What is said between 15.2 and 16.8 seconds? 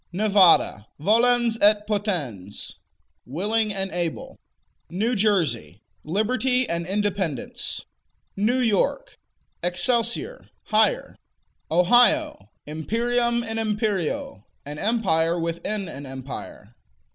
within an empire.